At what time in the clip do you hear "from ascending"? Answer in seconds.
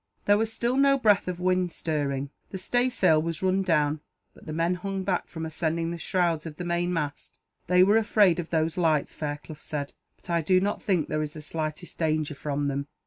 5.27-5.91